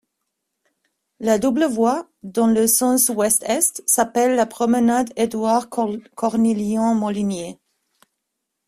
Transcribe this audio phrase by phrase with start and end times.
[1.19, 7.59] La double voie, dans le sens ouest-est s'appelle la promenade Édouard Corniglion-Molinier.